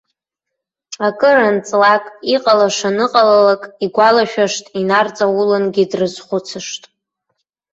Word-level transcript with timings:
Акыр 1.07 1.37
анҵлак, 1.47 2.03
иҟалаша 2.35 2.89
аныҟалалак, 2.91 3.63
игәалашәашт, 3.85 4.65
инарҵаулангьы 4.79 5.83
дрызхәыцышт. 5.91 6.81